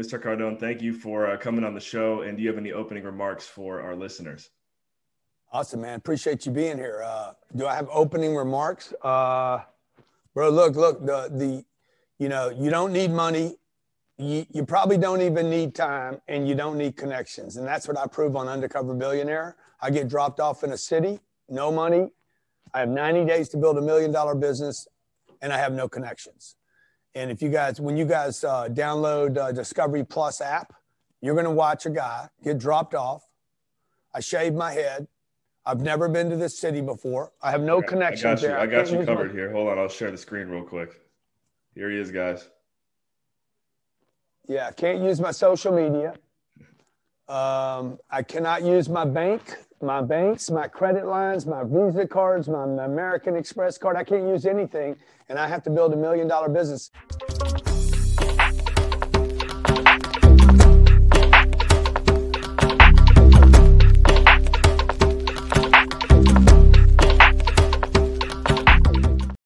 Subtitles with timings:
[0.00, 0.18] Mr.
[0.18, 2.22] Cardone, thank you for uh, coming on the show.
[2.22, 4.48] And do you have any opening remarks for our listeners?
[5.52, 5.98] Awesome, man.
[5.98, 7.02] Appreciate you being here.
[7.04, 8.94] Uh, do I have opening remarks?
[9.02, 9.58] Uh,
[10.32, 11.64] bro, look, look, the, the,
[12.18, 13.56] you know, you don't need money.
[14.16, 17.58] You, you probably don't even need time and you don't need connections.
[17.58, 19.56] And that's what I prove on Undercover Billionaire.
[19.82, 22.10] I get dropped off in a city, no money.
[22.72, 24.88] I have 90 days to build a million dollar business
[25.42, 26.56] and I have no connections.
[27.14, 30.74] And if you guys, when you guys uh, download uh, Discovery Plus app,
[31.20, 33.22] you're going to watch a guy get dropped off.
[34.14, 35.06] I shaved my head.
[35.66, 37.32] I've never been to this city before.
[37.42, 38.58] I have no okay, connection I got you, there.
[38.58, 39.34] I got you covered my...
[39.34, 39.52] here.
[39.52, 41.00] Hold on, I'll share the screen real quick.
[41.74, 42.48] Here he is, guys.
[44.48, 46.14] Yeah, I can't use my social media.
[47.28, 52.64] Um, I cannot use my bank, my banks, my credit lines, my Visa cards, my
[52.64, 53.96] American Express card.
[53.96, 54.96] I can't use anything,
[55.28, 56.90] and I have to build a million dollar business.